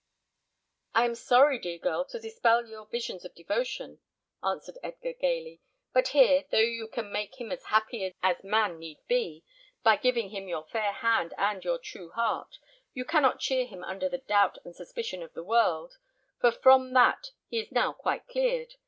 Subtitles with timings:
[0.95, 3.99] "I am sorry, dear girl, to dispel your visions of devotion,"
[4.43, 5.61] answered Edgar, gaily;
[5.93, 9.43] "but here, though you can make him as happy as man need be,
[9.83, 12.57] by giving him your fair hand and your true heart,
[12.95, 15.99] you cannot cheer him under the doubt and suspicion of the world,
[16.39, 18.73] for from that he is now quite cleared.